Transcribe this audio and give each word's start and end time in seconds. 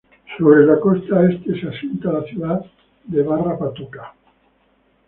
Sobre 0.35 0.65
la 0.65 0.79
costa 0.79 1.29
este 1.29 1.61
se 1.61 1.67
asienta 1.67 2.11
la 2.11 2.23
ciudad 2.23 2.65
de 3.03 3.21
Barra 3.21 3.55
Patuca. 3.55 4.15